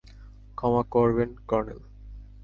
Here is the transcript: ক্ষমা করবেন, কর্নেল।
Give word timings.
ক্ষমা 0.57 0.83
করবেন, 0.89 1.29
কর্নেল। 1.47 1.81